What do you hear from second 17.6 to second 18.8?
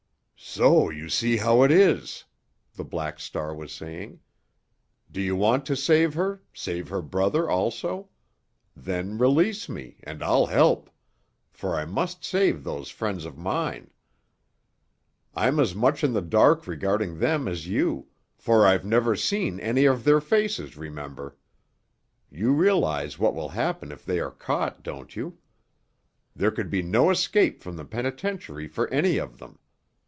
you, for